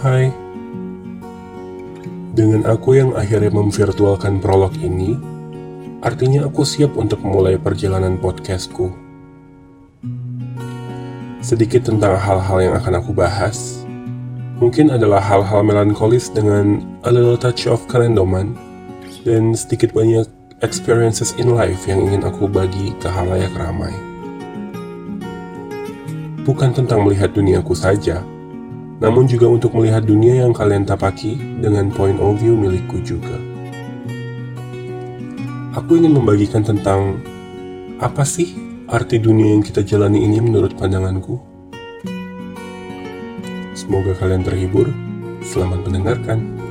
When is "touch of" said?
17.36-17.84